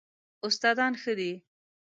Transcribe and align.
استادان 0.47 0.93
ښه 1.01 1.13
دي؟ 1.19 1.31